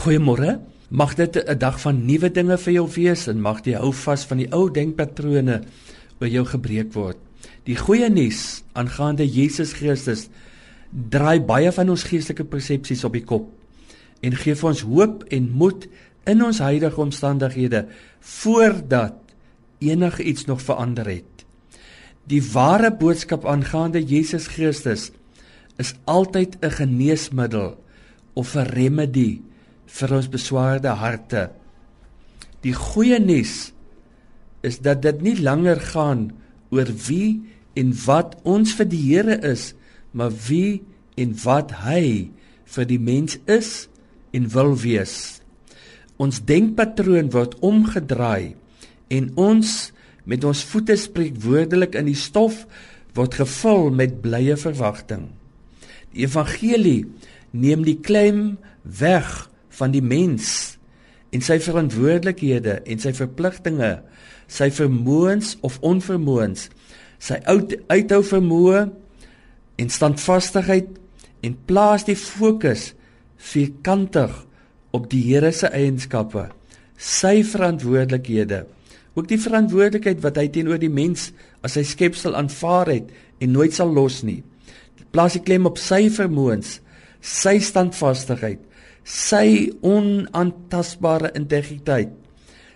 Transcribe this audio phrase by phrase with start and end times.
[0.00, 0.60] Goeiemôre.
[0.88, 4.24] Mag dit 'n dag van nuwe dinge vir jou wees en mag jy hou vas
[4.24, 5.60] van die ou denkpatrone
[6.20, 7.16] oor jou gebreek word.
[7.64, 10.28] Die goeie nuus aangaande Jesus Christus
[10.90, 13.50] draai baie van ons geestelike persepsies op die kop
[14.22, 15.86] en gee vir ons hoop en moed
[16.24, 17.86] in ons huidige omstandighede
[18.20, 19.20] voordat
[19.80, 21.44] enigiets nog verander het.
[22.24, 25.10] Die ware boodskap aangaande Jesus Christus
[25.76, 27.76] is altyd 'n geneesmiddel
[28.32, 29.42] of 'n remedie
[29.90, 31.48] vir ons beswaarde harte.
[32.64, 33.72] Die goeie nuus
[34.66, 36.28] is dat dit nie langer gaan
[36.70, 37.40] oor wie
[37.78, 39.72] en wat ons vir die Here is,
[40.12, 40.82] maar wie
[41.20, 42.30] en wat hy
[42.70, 43.88] vir die mens is
[44.36, 45.40] en wil wees.
[46.20, 48.54] Ons denkpatroon word omgedraai
[49.10, 49.90] en ons
[50.28, 52.66] met ons voete spreek woordelik in die stof
[53.16, 55.30] word gevul met blye verwagting.
[56.12, 57.08] Die evangelie
[57.50, 60.76] neem die klem weg van die mens
[61.30, 63.92] en sy verantwoordelikhede en sy verpligtinge,
[64.50, 66.68] sy vermoëns of onvermoëns,
[67.22, 68.86] sy uithou vermoë
[69.80, 70.90] en standvastigheid
[71.46, 72.90] en plaas die fokus
[73.40, 74.34] vierkantig
[74.96, 76.48] op die Here se eienskappe,
[76.98, 78.64] sy verantwoordelikhede,
[79.14, 81.30] ook die verantwoordelikheid wat hy teenoor die mens
[81.66, 83.10] as sy skepsel aanvaar het
[83.40, 84.40] en nooit sal los nie.
[85.10, 86.78] Plaas die klem op sy vermoëns,
[87.20, 88.60] sy standvastigheid,
[89.04, 92.12] sy onaantastbare integriteit,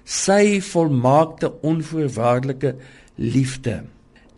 [0.05, 2.75] sy volmaakte onvoorwaardelike
[3.16, 3.84] liefde.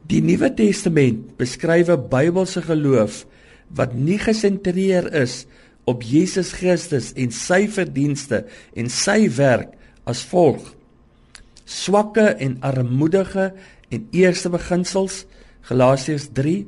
[0.06, 3.26] Die Nuwe Testament beskryf 'n Bybelse geloof
[3.74, 5.46] wat nie gesentreer is
[5.84, 10.74] op Jesus Christus en sy verdienste en sy werk as volg.
[11.64, 13.52] Swakke en armoedige
[13.90, 15.24] en eerste beginsels
[15.66, 16.66] Galasiërs 3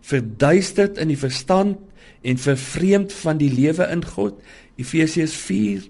[0.00, 1.78] verduisterd in die verstand
[2.22, 4.40] en vervreemd van die lewe in God.
[4.76, 5.88] Efesiërs 4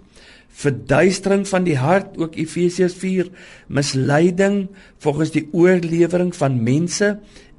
[0.61, 3.31] verduistering van die hart ook Efesiërs 4
[3.73, 4.67] misleiding
[5.01, 7.15] volgens die oorlewering van mense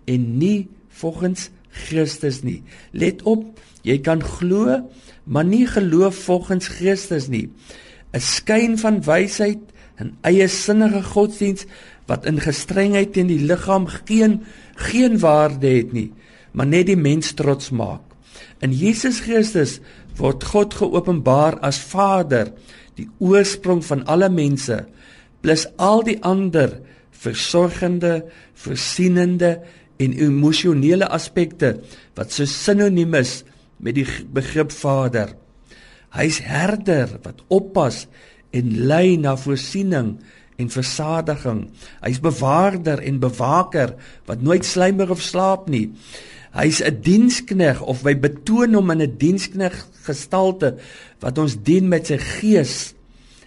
[0.05, 0.67] en nie
[1.01, 1.49] volgens
[1.87, 2.59] Christus nie.
[2.91, 4.81] Let op jy kan glo
[5.23, 7.49] maar nie geloof volgens Christus nie.
[8.13, 9.61] 'n skyn van wysheid
[9.99, 11.65] 'n eie sinnige godsdiens
[12.05, 14.43] wat in gestrengheid teen die liggaam geen
[14.75, 16.11] geen waarde het nie
[16.51, 18.11] maar net die mens trots maak
[18.61, 19.79] In Jesus Christus
[20.19, 22.53] word God geopenbaar as Vader,
[22.97, 24.83] die oorsprong van alle mense,
[25.41, 26.77] plus al die ander
[27.21, 28.21] versorgende,
[28.57, 29.55] voorsienende
[30.01, 31.75] en emosionele aspekte
[32.17, 33.41] wat so sinoniem is
[33.81, 35.33] met die begrip Vader.
[36.13, 38.05] Hy's herder wat oppas
[38.53, 40.17] en lei na voorsiening
[40.61, 41.63] en versadiging.
[42.03, 43.95] Hy's bewaarder en bewaker
[44.29, 45.87] wat nooit slymer of slaap nie.
[46.51, 50.75] Hy's 'n dienskneg of hy betoon hom in 'n dienskneg gestalte
[51.21, 52.93] wat ons dien met sy gees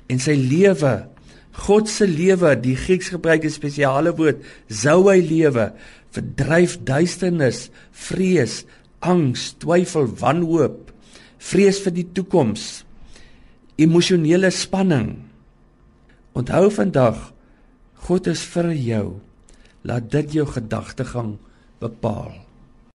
[0.08, 1.08] en sy lewe.
[1.52, 5.72] God se lewe, die Grieks gebruik 'n spesiale woord, zou hy lewe,
[6.10, 8.64] verdryf duisternis, vrees,
[9.00, 10.90] angs, twyfel, wanhoop,
[11.38, 12.84] vrees vir die toekoms,
[13.76, 15.18] emosionele spanning.
[16.34, 17.32] Onthou vandag,
[18.08, 19.20] God is vir jou.
[19.84, 21.36] Laat dit jou gedagtegang
[21.80, 22.32] bepaal.